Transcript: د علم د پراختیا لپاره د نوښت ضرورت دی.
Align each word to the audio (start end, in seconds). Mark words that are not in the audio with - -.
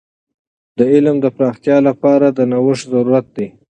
د 0.77 0.79
علم 0.93 1.15
د 1.21 1.25
پراختیا 1.35 1.77
لپاره 1.87 2.27
د 2.37 2.39
نوښت 2.51 2.85
ضرورت 2.93 3.25
دی. 3.35 3.47